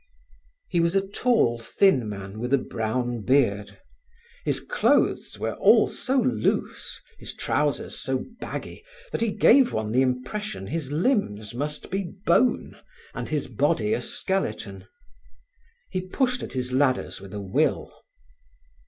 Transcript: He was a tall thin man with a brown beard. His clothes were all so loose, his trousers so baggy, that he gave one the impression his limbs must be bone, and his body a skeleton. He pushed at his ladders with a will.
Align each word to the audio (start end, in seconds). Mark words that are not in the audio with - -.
He 0.67 0.79
was 0.79 0.95
a 0.95 1.07
tall 1.07 1.59
thin 1.59 2.09
man 2.09 2.39
with 2.39 2.55
a 2.55 2.57
brown 2.57 3.21
beard. 3.21 3.77
His 4.43 4.59
clothes 4.59 5.37
were 5.37 5.53
all 5.53 5.87
so 5.89 6.17
loose, 6.19 6.99
his 7.19 7.35
trousers 7.35 7.99
so 7.99 8.25
baggy, 8.39 8.83
that 9.11 9.21
he 9.21 9.29
gave 9.29 9.73
one 9.73 9.91
the 9.91 10.01
impression 10.01 10.65
his 10.65 10.91
limbs 10.91 11.53
must 11.53 11.91
be 11.91 12.01
bone, 12.25 12.75
and 13.13 13.29
his 13.29 13.47
body 13.47 13.93
a 13.93 14.01
skeleton. 14.01 14.87
He 15.91 16.01
pushed 16.01 16.41
at 16.41 16.53
his 16.53 16.73
ladders 16.73 17.21
with 17.21 17.31
a 17.31 17.39
will. 17.41 17.93